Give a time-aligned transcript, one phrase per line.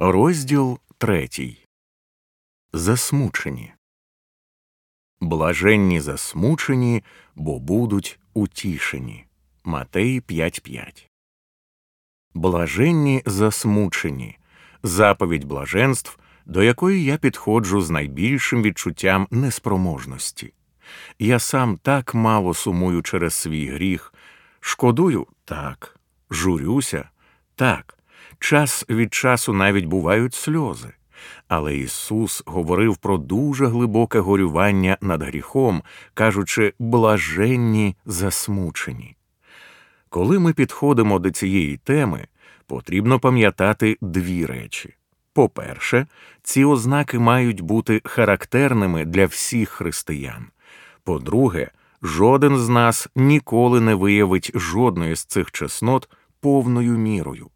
[0.00, 1.66] Розділ третій.
[2.72, 3.72] Засмучені.
[5.20, 7.04] Блаженні засмучені,
[7.34, 9.26] бо будуть утішені.
[9.64, 11.06] Матей 5.5.
[12.34, 14.38] Блаженні засмучені.
[14.82, 20.52] Заповідь блаженств, до якої я підходжу з найбільшим відчуттям неспроможності.
[21.18, 24.14] Я сам так мало сумую через свій гріх.
[24.60, 27.10] Шкодую так, журюся
[27.54, 27.97] так.
[28.38, 30.88] Час від часу навіть бувають сльози.
[31.48, 35.82] Але Ісус говорив про дуже глибоке горювання над гріхом,
[36.14, 39.16] кажучи, блаженні засмучені.
[40.08, 42.26] Коли ми підходимо до цієї теми,
[42.66, 44.94] потрібно пам'ятати дві речі.
[45.32, 46.06] По-перше,
[46.42, 50.46] ці ознаки мають бути характерними для всіх християн.
[51.04, 51.70] По-друге,
[52.02, 56.08] жоден з нас ніколи не виявить жодної з цих чеснот
[56.40, 57.50] повною мірою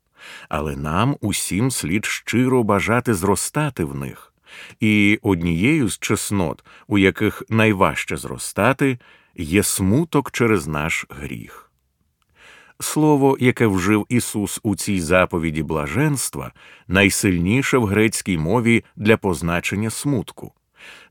[0.48, 4.34] але нам усім слід щиро бажати зростати в них,
[4.80, 8.98] і однією з чеснот, у яких найважче зростати,
[9.36, 11.72] є смуток через наш гріх.
[12.80, 16.52] Слово, яке вжив Ісус у цій заповіді блаженства,
[16.88, 20.52] найсильніше в грецькій мові для позначення смутку.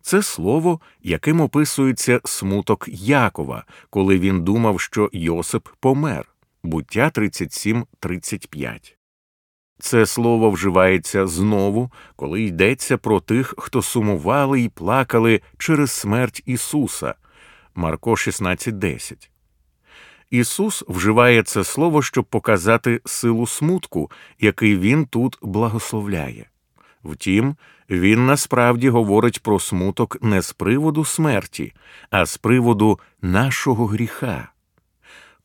[0.01, 6.27] Це слово, яким описується смуток Якова, коли він думав, що Йосип помер.
[6.63, 9.00] Буття 37.35.
[9.81, 17.15] Це слово вживається знову, коли йдеться про тих, хто сумували і плакали через смерть Ісуса.
[17.75, 19.29] Марко 16.10.
[20.29, 26.49] Ісус вживає це слово, щоб показати силу смутку, який Він тут благословляє.
[27.03, 27.55] Втім,
[27.89, 31.73] він насправді говорить про смуток не з приводу смерті,
[32.09, 34.51] а з приводу нашого гріха.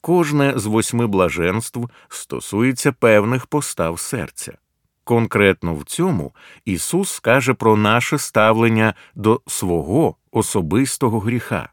[0.07, 4.59] Кожне з восьми блаженств стосується певних постав серця.
[5.05, 6.33] Конкретно в цьому
[6.65, 11.69] Ісус скаже про наше ставлення до свого особистого гріха.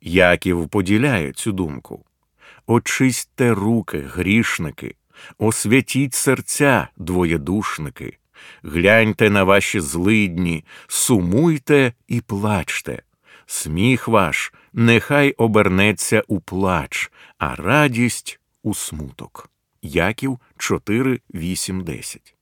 [0.00, 2.04] Яків поділяє цю думку
[2.66, 4.94] очистьте руки, грішники,
[5.38, 8.18] освятіть серця, двоєдушники,
[8.62, 13.02] гляньте на ваші злидні, сумуйте і плачте
[13.48, 19.50] сміх ваш нехай обернеться у плач, а радість у смуток.
[19.82, 22.34] Яків 4, 8, 10.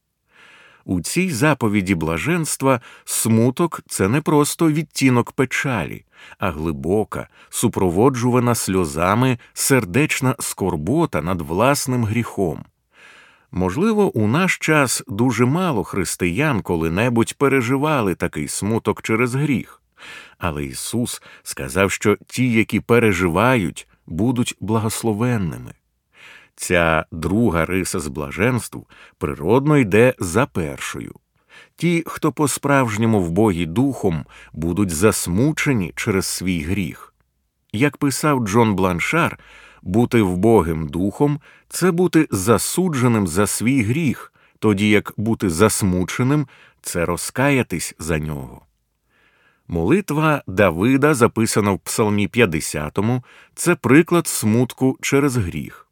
[0.85, 6.05] У цій заповіді блаженства смуток це не просто відтінок печалі,
[6.39, 12.65] а глибока, супроводжувана сльозами сердечна скорбота над власним гріхом.
[13.51, 19.83] Можливо, у наш час дуже мало християн коли-небудь переживали такий смуток через гріх.
[20.39, 25.75] Але Ісус сказав, що ті, які переживають, будуть благословенними.
[26.57, 28.79] Ця друга риса з блаженств
[29.19, 31.15] природно йде за першою.
[31.77, 37.15] Ті, хто по справжньому в Богі духом, будуть засмучені через свій гріх.
[37.73, 39.39] Як писав Джон Бланшар,
[39.83, 46.47] бути вбогим духом це бути засудженим за свій гріх, тоді як бути засмученим
[46.83, 48.66] це розкаятись за нього.
[49.69, 52.99] Молитва Давида, записана в Псалмі 50,
[53.55, 55.89] це приклад смутку через гріх.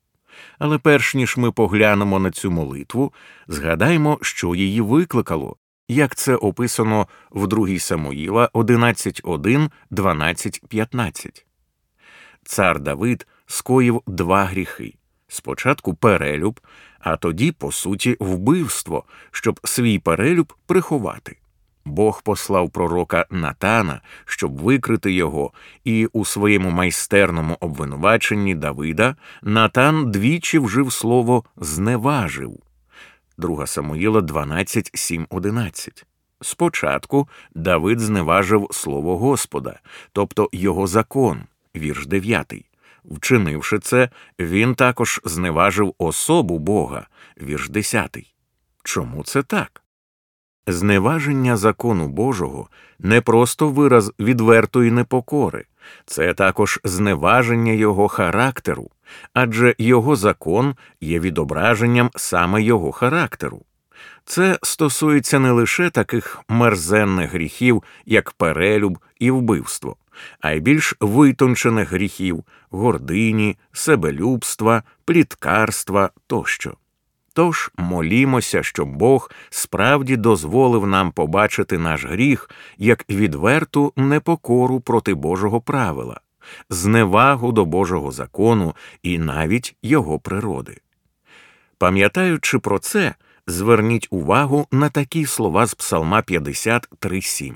[0.59, 3.13] Але перш ніж ми поглянемо на цю молитву,
[3.49, 5.57] згадаймо, що її викликало,
[5.89, 11.45] як це описано в 2 Самуїла 11.1, 12.15.
[12.45, 14.95] Цар Давид скоїв два гріхи
[15.35, 16.61] спочатку перелюб,
[16.99, 21.37] а тоді, по суті, вбивство, щоб свій перелюб приховати.
[21.85, 25.53] Бог послав пророка Натана, щоб викрити його,
[25.85, 32.59] і у своєму майстерному обвинуваченні Давида Натан двічі вжив слово зневажив.
[33.39, 36.07] 2 Самуїла 12, 7, 11.
[36.41, 39.81] Спочатку Давид зневажив слово Господа,
[40.13, 41.43] тобто його закон,
[41.77, 42.55] вірш 9.
[43.05, 44.09] Вчинивши це,
[44.39, 47.07] він також зневажив особу Бога,
[47.43, 48.35] вірш 10.
[48.85, 49.84] Чому це так?
[50.67, 52.69] Зневаження закону Божого
[52.99, 55.65] не просто вираз відвертої непокори,
[56.07, 58.91] це також зневаження його характеру,
[59.33, 63.63] адже його закон є відображенням саме його характеру.
[64.25, 69.97] Це стосується не лише таких мерзенних гріхів, як перелюб і вбивство,
[70.41, 76.77] а й більш витончених гріхів гордині, себелюбства, пліткарства тощо.
[77.37, 85.61] Тож молімося, щоб Бог справді дозволив нам побачити наш гріх як відверту непокору проти Божого
[85.61, 86.21] правила,
[86.71, 90.81] зневагу до Божого закону і навіть його природи.
[91.79, 93.15] Пам'ятаючи про це,
[93.47, 97.55] зверніть увагу на такі слова з Псалма 53.7.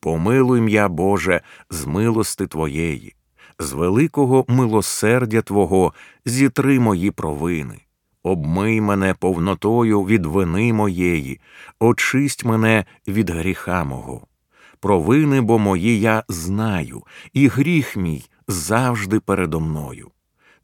[0.00, 1.40] Помилуй м'я, Боже,
[1.70, 3.14] з милости Твоєї,
[3.58, 5.92] з великого милосердя Твого
[6.24, 7.80] зітри мої провини.
[8.22, 11.40] Обмий мене повнотою від вини моєї,
[11.80, 14.26] очисть мене від гріха мого.
[14.80, 17.02] Провини бо мої я знаю,
[17.32, 20.10] і гріх мій завжди передо мною.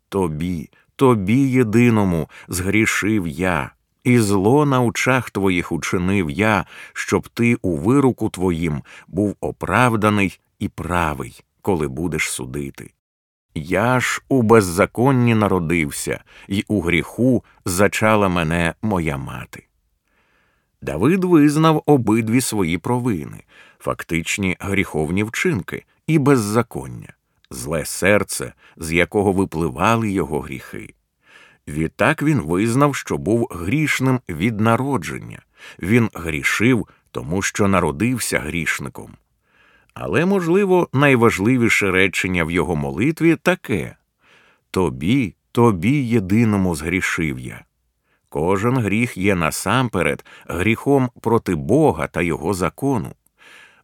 [0.09, 3.71] Тобі, тобі єдиному згрішив я,
[4.05, 10.69] і зло на очах твоїх учинив я, щоб ти у вируку твоїм був оправданий і
[10.69, 12.91] правий, коли будеш судити.
[13.59, 19.67] Я ж у беззаконні народився, і у гріху зачала мене моя мати.
[20.83, 23.45] Давид визнав обидві свої провини,
[23.79, 27.15] фактичні гріховні вчинки і беззаконня,
[27.51, 30.95] зле серце, з якого випливали його гріхи.
[31.69, 35.43] Відтак він визнав, що був грішним від народження,
[35.79, 39.17] він грішив, тому що народився грішником.
[39.99, 43.97] Але, можливо, найважливіше речення в його молитві таке
[44.71, 47.65] Тобі, тобі єдиному згрішив я.
[48.29, 53.13] Кожен гріх є насамперед гріхом проти Бога та Його закону.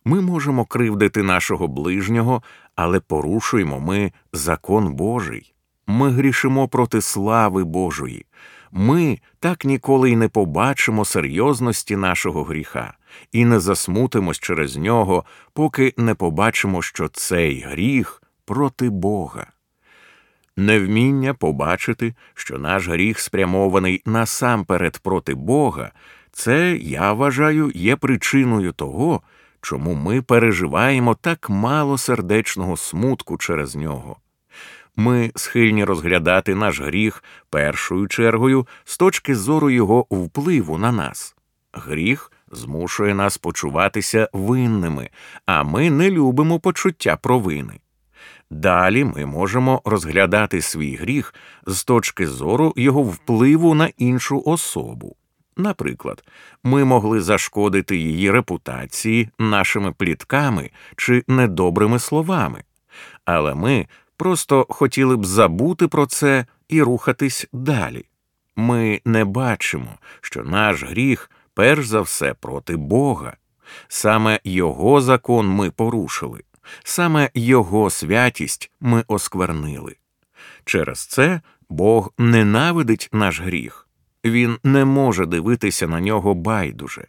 [0.05, 2.43] Ми можемо кривдити нашого ближнього,
[2.77, 5.55] але порушуємо ми закон Божий.
[5.87, 8.27] Ми грішимо проти слави Божої.
[8.73, 12.95] Ми так ніколи й не побачимо серйозності нашого гріха
[13.33, 19.47] і не засмутимось через нього, поки не побачимо, що цей гріх проти Бога.
[20.57, 25.93] Невміння побачити, що наш гріх спрямований насамперед проти Бога,
[26.33, 29.23] це, я вважаю, є причиною того,
[29.61, 34.17] чому ми переживаємо так мало сердечного смутку через нього.
[34.97, 41.37] Ми схильні розглядати наш гріх першою чергою з точки зору його впливу на нас.
[41.73, 45.11] Гріх змушує нас почуватися винними,
[45.47, 47.81] а ми не любимо почуття провини.
[48.51, 51.35] Далі ми можемо розглядати свій гріх
[51.67, 55.17] з точки зору його впливу на іншу особу.
[55.57, 56.25] Наприклад,
[56.65, 62.63] ми могли зашкодити її репутації нашими плітками чи недобрими словами,
[63.25, 68.05] але ми просто хотіли б забути про це і рухатись далі.
[68.57, 73.37] Ми не бачимо, що наш гріх перш за все проти Бога.
[73.89, 76.41] Саме Його закон ми порушили,
[76.85, 79.97] саме Його святість ми осквернили.
[80.65, 83.89] Через це Бог ненавидить наш гріх,
[84.25, 87.07] Він не може дивитися на нього байдуже.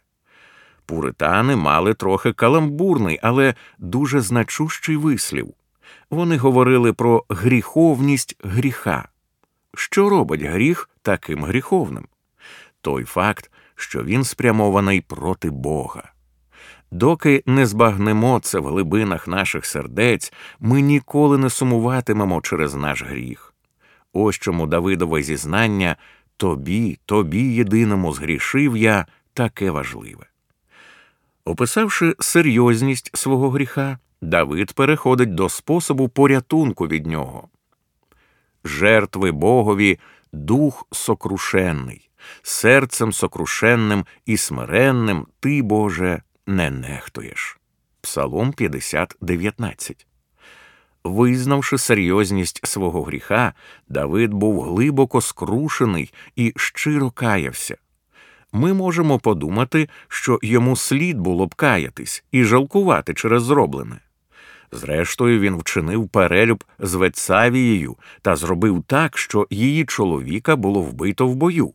[0.86, 5.54] Пуритани мали трохи каламбурний, але дуже значущий вислів.
[6.10, 9.08] Вони говорили про гріховність гріха.
[9.74, 12.08] Що робить гріх таким гріховним?
[12.80, 16.12] Той факт, що він спрямований проти Бога.
[16.90, 23.54] Доки не збагнемо це в глибинах наших сердець, ми ніколи не сумуватимемо через наш гріх.
[24.12, 25.96] Ось чому Давидове зізнання
[26.36, 30.26] тобі, тобі єдиному згрішив я таке важливе.
[31.44, 37.48] Описавши серйозність свого гріха, Давид переходить до способу порятунку від нього.
[38.64, 39.98] Жертви Богові
[40.32, 42.10] дух сокрушенний,
[42.42, 47.58] серцем сокрушенним і смиренним ти, Боже, не нехтуєш.
[48.00, 50.06] Псалом 50, 19.
[51.04, 53.52] Визнавши серйозність свого гріха,
[53.88, 57.76] Давид був глибоко скрушений і щиро каявся.
[58.52, 63.96] Ми можемо подумати, що йому слід було б каятись і жалкувати через зроблене.
[64.72, 71.34] Зрештою, він вчинив перелюб з Вецавією та зробив так, що її чоловіка було вбито в
[71.34, 71.72] бою.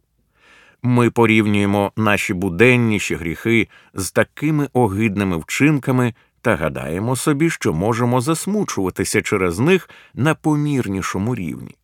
[0.83, 9.21] Ми порівнюємо наші буденніші гріхи з такими огидними вчинками та гадаємо собі, що можемо засмучуватися
[9.21, 11.75] через них на помірнішому рівні.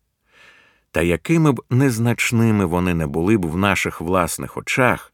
[0.90, 5.12] Та якими б незначними вони не були б в наших власних очах,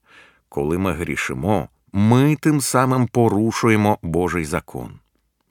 [0.48, 5.01] коли ми грішимо, ми тим самим порушуємо Божий закон.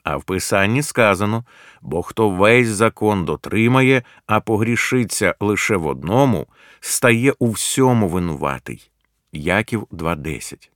[0.04, 1.44] А в Писанні сказано
[1.82, 6.48] бо хто весь закон дотримає, а погрішиться лише в одному,
[6.80, 8.92] стає у всьому винуватий.
[9.32, 10.70] Яків 2.10.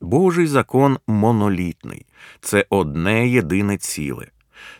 [0.00, 2.06] Божий закон монолітний,
[2.40, 4.26] це одне єдине ціле.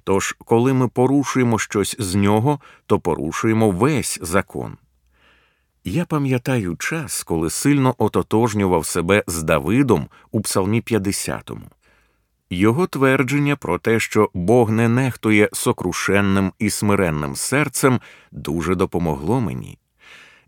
[0.04, 4.76] Тож, коли ми порушуємо щось з нього, то порушуємо весь закон.
[5.84, 11.50] Я пам'ятаю час, коли сильно ототожнював себе з Давидом у Псалмі 50.
[12.50, 18.00] Його твердження про те, що Бог не нехтує сокрушенним і смиренним серцем,
[18.32, 19.78] дуже допомогло мені.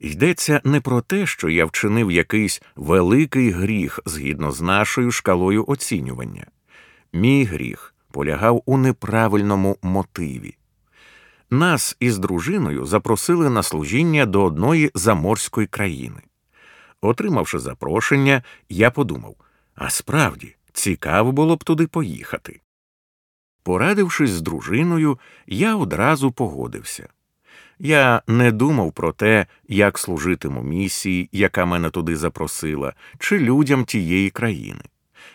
[0.01, 6.47] Йдеться не про те, що я вчинив якийсь великий гріх згідно з нашою шкалою оцінювання.
[7.13, 10.57] Мій гріх полягав у неправильному мотиві.
[11.51, 16.21] Нас із дружиною запросили на служіння до одної заморської країни.
[17.01, 19.37] Отримавши запрошення, я подумав
[19.75, 22.61] а справді, цікаво було б туди поїхати.
[23.63, 27.09] Порадившись з дружиною, я одразу погодився.
[27.79, 34.31] Я не думав про те, як служитиму місії, яка мене туди запросила, чи людям тієї
[34.31, 34.85] країни.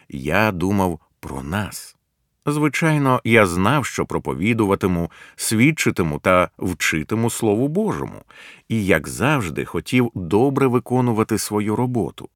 [0.10, 1.98] Я думав про нас.
[2.46, 8.24] Звичайно, я знав, що проповідуватиму, свідчитиму та вчитиму Слову Божому,
[8.70, 12.29] і, як завжди, хотів добре виконувати свою роботу.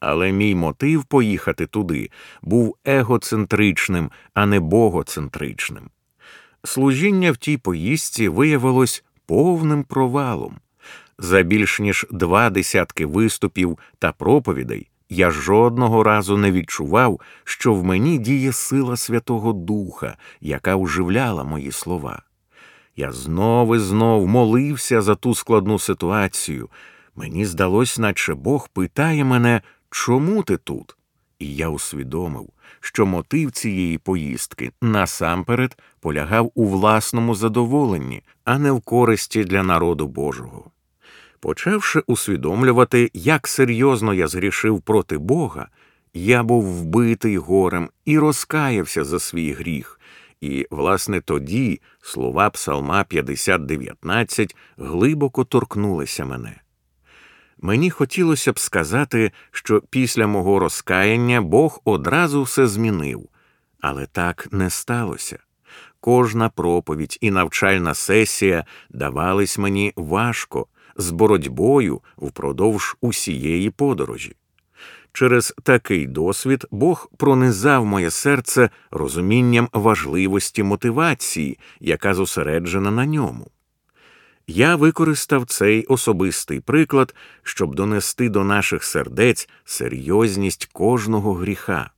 [0.00, 2.10] Але мій мотив поїхати туди
[2.42, 5.90] був егоцентричним, а не богоцентричним.
[6.64, 10.56] Служіння в тій поїздці виявилось повним провалом.
[11.18, 17.84] За більш ніж два десятки виступів та проповідей я жодного разу не відчував, що в
[17.84, 22.22] мені діє сила Святого Духа, яка оживляла мої слова.
[22.96, 26.68] Я знов і знов молився за ту складну ситуацію.
[27.16, 30.96] Мені здалось, наче Бог питає мене, чому ти тут?
[31.38, 32.48] І я усвідомив,
[32.80, 40.06] що мотив цієї поїздки насамперед полягав у власному задоволенні, а не в користі для народу
[40.06, 40.70] Божого.
[41.40, 45.68] Почавши усвідомлювати, як серйозно я згрішив проти Бога,
[46.14, 50.00] я був вбитий горем і розкаявся за свій гріх,
[50.40, 56.60] і, власне, тоді слова Псалма 50.19 глибоко торкнулися мене.
[57.60, 63.28] Мені хотілося б сказати, що після мого розкаяння Бог одразу все змінив,
[63.80, 65.38] але так не сталося.
[66.00, 74.36] Кожна проповідь і навчальна сесія давались мені важко, з боротьбою впродовж усієї подорожі.
[75.12, 83.50] Через такий досвід Бог пронизав моє серце розумінням важливості мотивації, яка зосереджена на ньому.
[84.50, 91.90] Я використав цей особистий приклад, щоб донести до наших сердець серйозність кожного гріха.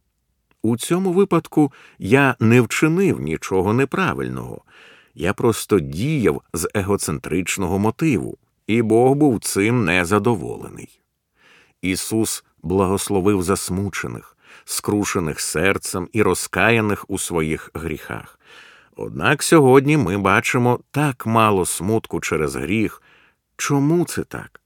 [0.63, 4.63] У цьому випадку я не вчинив нічого неправильного,
[5.15, 11.01] я просто діяв з егоцентричного мотиву, і Бог був цим незадоволений.
[11.83, 18.40] Ісус благословив засмучених, скрушених серцем і розкаяних у своїх гріхах.
[19.03, 23.03] Однак сьогодні ми бачимо так мало смутку через гріх.
[23.57, 24.61] Чому це так?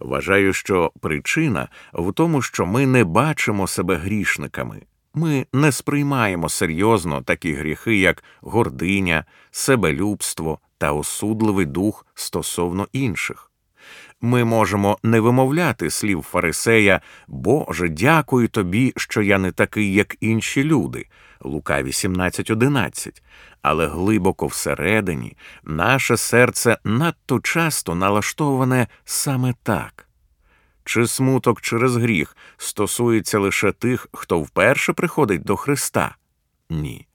[0.00, 4.82] Вважаю, що причина в тому, що ми не бачимо себе грішниками,
[5.14, 13.49] ми не сприймаємо серйозно такі гріхи, як гординя, себелюбство та осудливий дух стосовно інших.
[14.20, 20.64] Ми можемо не вимовляти слів Фарисея Боже, дякую тобі, що я не такий, як інші
[20.64, 21.06] люди.
[21.40, 23.22] Лука 18.11,
[23.62, 30.06] але глибоко всередині наше серце надто часто налаштоване саме так.
[30.84, 36.16] Чи смуток через гріх стосується лише тих, хто вперше приходить до Христа?
[36.70, 37.06] Ні.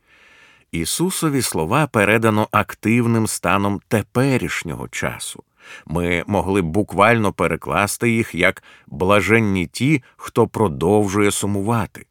[0.72, 5.44] Ісусові слова передано активним станом теперішнього часу.
[5.86, 12.06] Ми могли б буквально перекласти їх як блаженні ті, хто продовжує сумувати.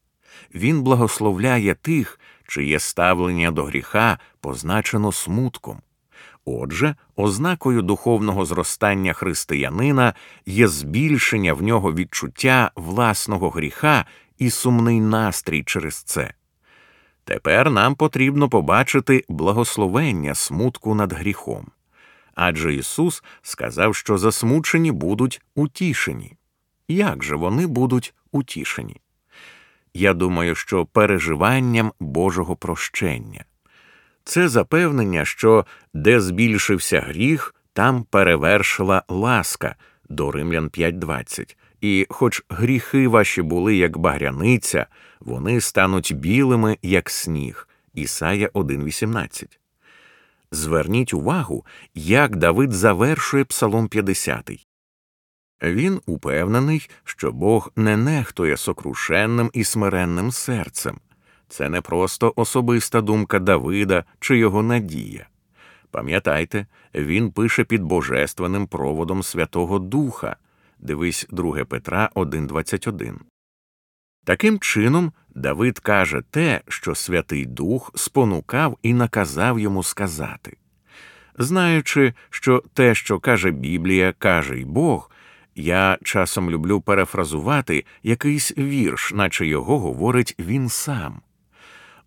[0.55, 5.81] Він благословляє тих, чиє ставлення до гріха позначено смутком.
[6.45, 10.15] Отже, ознакою духовного зростання християнина
[10.47, 14.05] є збільшення в нього відчуття власного гріха
[14.39, 16.35] і сумний настрій через це.
[17.25, 21.67] Тепер нам потрібно побачити благословення смутку над гріхом.
[22.35, 26.37] Адже Ісус сказав, що засмучені будуть утішені.
[26.89, 29.01] Як же вони будуть утішені?
[29.95, 33.45] Я думаю, що переживанням Божого прощення.
[34.25, 39.77] Це запевнення, що де збільшився гріх, там перевершила ласка
[40.09, 41.57] до Римлян 5.20.
[41.81, 44.87] І, хоч гріхи ваші були як багряниця,
[45.21, 47.69] вони стануть білими, як сніг.
[47.95, 49.59] Ісая 1.18.
[50.55, 54.67] Зверніть увагу, як Давид завершує Псалом 50.
[55.63, 61.01] Він упевнений, що Бог не нехтує сокрушенним і смиренним серцем.
[61.49, 65.29] Це не просто особиста думка Давида чи його надія.
[65.91, 70.37] Пам'ятайте, він пише під божественним проводом Святого Духа.
[70.79, 73.15] Дивись 2 Петра 1.21.
[74.25, 80.57] Таким чином, Давид каже те, що Святий Дух спонукав і наказав йому сказати.
[81.39, 85.11] Знаючи, що те, що каже Біблія, каже й Бог,
[85.57, 91.21] Я часом люблю перефразувати якийсь вірш, наче його говорить він сам.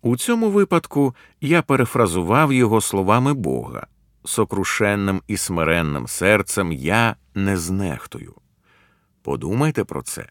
[0.02, 3.86] У цьому випадку я перефразував його словами Бога
[4.28, 8.34] сокрушенним і смиренним серцем я не знехтую.
[9.22, 10.26] Подумайте про це,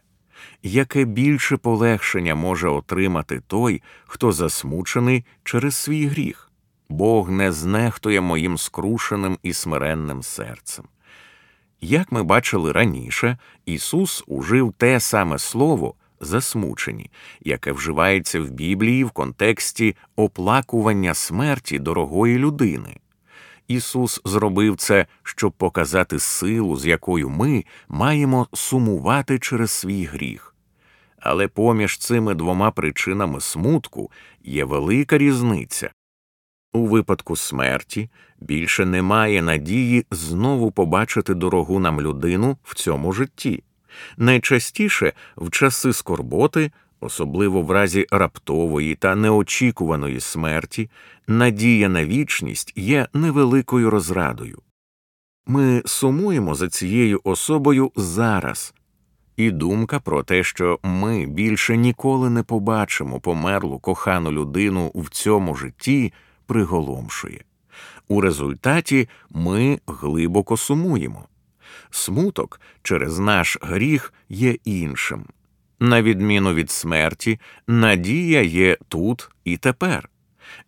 [0.63, 6.51] яке більше полегшення може отримати той, хто засмучений через свій гріх.
[6.89, 10.85] Бог не знехтує моїм скрушеним і смиренним серцем.
[11.81, 19.11] Як ми бачили раніше, Ісус ужив те саме слово засмучені, яке вживається в Біблії в
[19.11, 22.95] контексті оплакування смерті дорогої людини.
[23.67, 30.55] Ісус зробив це, щоб показати силу, з якою ми маємо сумувати через свій гріх.
[31.19, 34.11] Але поміж цими двома причинами смутку
[34.43, 35.89] є велика різниця.
[36.73, 38.09] У випадку смерті
[38.39, 43.63] більше немає надії знову побачити дорогу нам людину в цьому житті.
[44.17, 50.89] Найчастіше в часи скорботи, особливо в разі раптової та неочікуваної смерті,
[51.27, 54.61] надія на вічність є невеликою розрадою.
[55.45, 58.73] Ми сумуємо за цією особою зараз,
[59.37, 65.55] і думка про те, що ми більше ніколи не побачимо померлу кохану людину в цьому
[65.55, 66.13] житті,
[66.45, 67.43] приголомшує.
[68.07, 71.27] У результаті ми глибоко сумуємо.
[71.89, 75.25] Смуток через наш гріх є іншим.
[75.79, 80.09] На відміну від смерті, надія є тут і тепер.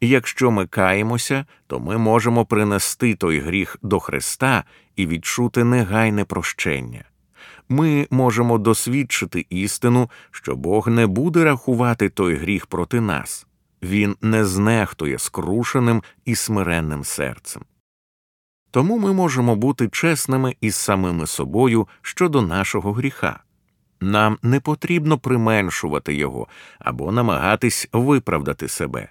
[0.02, 4.64] Якщо ми каємося, то ми можемо принести той гріх до Христа
[4.96, 7.04] і відчути негайне прощення.
[7.70, 13.48] Ми можемо досвідчити істину, що Бог не буде рахувати той гріх проти нас,
[13.84, 17.64] Він не знехтує скрушеним і смиренним серцем.
[18.72, 23.44] Тому ми можемо бути чесними із самими собою щодо нашого гріха.
[24.02, 26.48] Нам не потрібно применшувати його
[26.80, 29.10] або намагатись виправдати себе.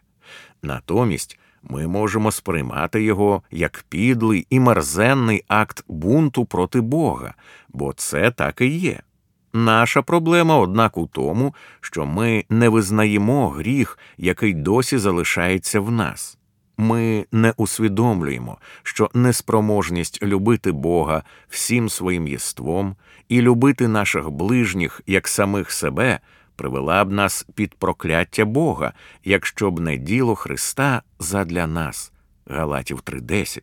[0.62, 7.35] Натомість ми можемо сприймати його як підлий і мерзенний акт бунту проти Бога,
[7.68, 9.01] бо це так і є.
[9.53, 16.38] Наша проблема, однак, у тому, що ми не визнаємо гріх, який досі залишається в нас.
[16.79, 22.97] Ми не усвідомлюємо, що неспроможність любити Бога всім своїм єством
[23.29, 26.21] і любити наших ближніх як самих себе
[26.57, 28.93] привела б нас під прокляття Бога,
[29.25, 32.12] якщо б не діло Христа задля нас.
[32.47, 33.61] Галатів 3.10.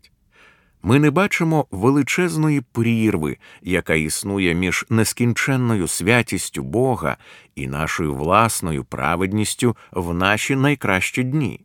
[0.84, 7.18] Ми не бачимо величезної прірви, яка існує між нескінченною святістю Бога
[7.56, 11.65] і нашою власною праведністю в наші найкращі дні.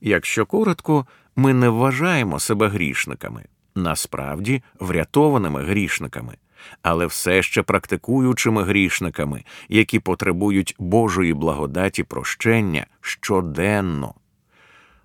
[0.00, 1.06] Якщо коротко,
[1.36, 6.36] ми не вважаємо себе грішниками, насправді врятованими грішниками,
[6.82, 14.14] але все ще практикуючими грішниками, які потребують Божої благодаті прощення щоденно.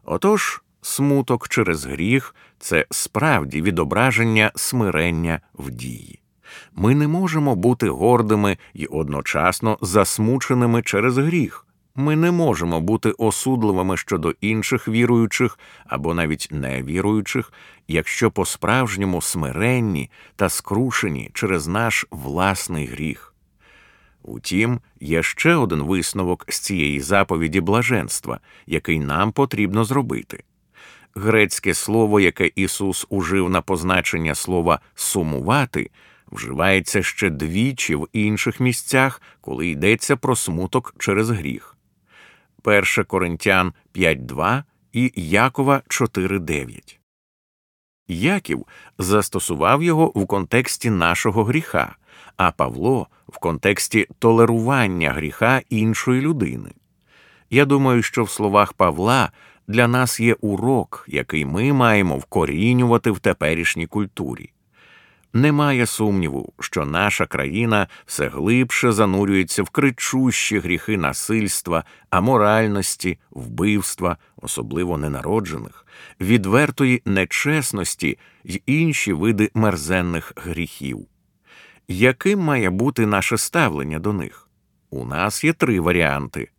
[0.03, 6.19] Отож, смуток через гріх це справді відображення смирення в дії.
[6.73, 11.67] Ми не можемо бути гордими і одночасно засмученими через гріх.
[11.95, 17.53] Ми не можемо бути осудливими щодо інших віруючих або навіть невіруючих,
[17.87, 23.33] якщо по справжньому смиренні та скрушені через наш власний гріх.
[24.23, 30.43] Утім, є ще один висновок з цієї заповіді блаженства, який нам потрібно зробити.
[31.15, 35.89] Грецьке слово, яке Ісус ужив на позначення слова сумувати,
[36.31, 41.72] вживається ще двічі в інших місцях, коли йдеться про смуток через гріх.
[42.63, 46.97] 1 Коринтян 5.2 і Якова 4.9.
[48.07, 48.65] Яків
[48.97, 51.95] застосував його в контексті нашого гріха,
[52.37, 56.71] а Павло в контексті толерування гріха іншої людини.
[57.49, 59.31] Я думаю, що в словах Павла
[59.67, 64.53] для нас є урок, який ми маємо вкорінювати в теперішній культурі.
[65.35, 74.97] Немає сумніву, що наша країна все глибше занурюється в кричущі гріхи насильства, аморальності, вбивства, особливо
[74.97, 75.85] ненароджених,
[76.21, 81.07] відвертої нечесності й інші види мерзенних гріхів.
[81.87, 84.49] Яким має бути наше ставлення до них?
[84.89, 86.49] У нас є три варіанти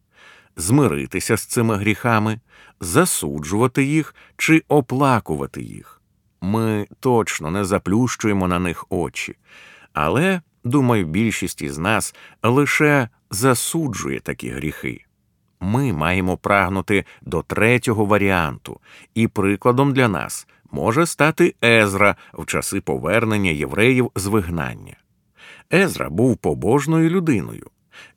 [0.57, 2.41] змиритися з цими гріхами,
[2.81, 6.01] засуджувати їх чи оплакувати їх
[6.41, 9.37] ми точно не заплющуємо на них очі,
[9.93, 15.05] але, думаю, більшість із нас лише засуджує такі гріхи.
[15.61, 18.81] Ми маємо прагнути до третього варіанту,
[19.15, 24.97] і прикладом для нас може стати Езра в часи повернення євреїв з вигнання.
[25.73, 27.71] Езра був побожною людиною.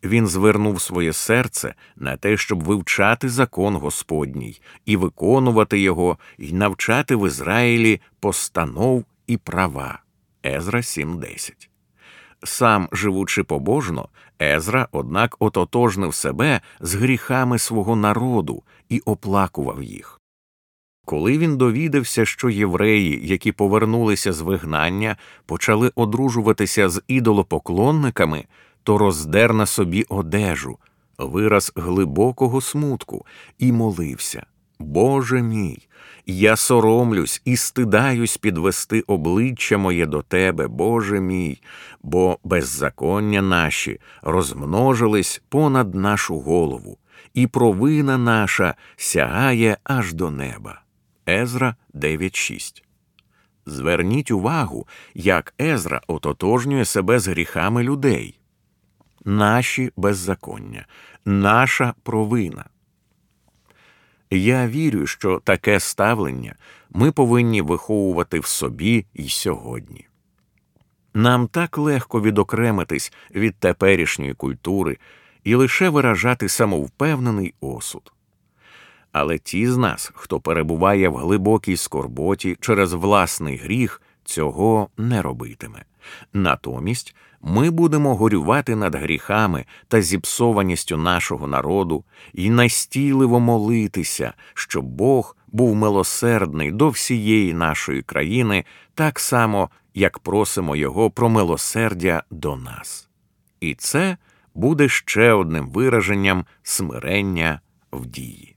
[0.04, 7.16] Він звернув своє серце на те, щоб вивчати закон Господній і виконувати його, і навчати
[7.16, 10.00] в Ізраїлі постанов і права.
[10.46, 11.70] Езра 7.10
[12.44, 14.10] Сам, живучи побожно,
[14.42, 20.22] Езра, однак, ототожнив себе з гріхами свого народу і оплакував їх.
[21.06, 28.46] Коли він довідався, що євреї, які повернулися з вигнання, почали одружуватися з ідолопоклонниками,
[28.88, 30.78] то роздер на собі одежу,
[31.18, 33.26] вираз глибокого смутку,
[33.60, 34.46] і молився
[34.80, 35.88] Боже мій,
[36.26, 41.62] я соромлюсь і стидаюсь підвести обличчя моє до Тебе, Боже мій,
[42.04, 46.98] бо беззаконня наші розмножились понад нашу голову,
[47.34, 50.82] і провина наша сягає аж до неба.
[51.30, 52.84] Езра 9.6
[53.66, 58.40] Зверніть увагу, як Езра ототожнює себе з гріхами людей.
[59.30, 60.86] Наші беззаконня,
[61.26, 62.66] наша провина.
[64.30, 66.56] Я вірю, що таке ставлення
[66.90, 70.08] ми повинні виховувати в собі й сьогодні.
[71.14, 74.98] Нам так легко відокремитись від теперішньої культури
[75.44, 78.14] і лише виражати самовпевнений осуд.
[79.12, 85.86] Але ті з нас, хто перебуває в глибокій скорботі через власний гріх, цього не робитиме.
[86.34, 95.36] Натомість ми будемо горювати над гріхами та зіпсованістю нашого народу і настійливо молитися, щоб Бог
[95.48, 103.10] був милосердний до всієї нашої країни, так само, як просимо Його про милосердя до нас.
[103.60, 104.18] І це
[104.56, 108.57] буде ще одним вираженням смирення в дії.